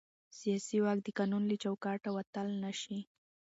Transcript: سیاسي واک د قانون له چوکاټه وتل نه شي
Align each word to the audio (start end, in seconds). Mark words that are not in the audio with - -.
سیاسي 0.39 0.77
واک 0.83 0.99
د 1.03 1.07
قانون 1.17 1.43
له 1.47 1.55
چوکاټه 1.63 2.09
وتل 2.15 2.47
نه 2.63 2.71
شي 2.81 2.99